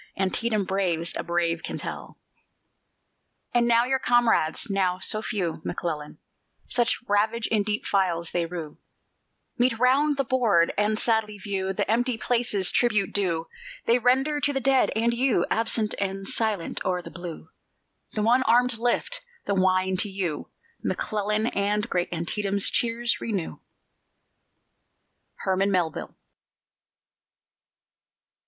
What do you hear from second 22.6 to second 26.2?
cheers renew. HERMAN MELVILLE.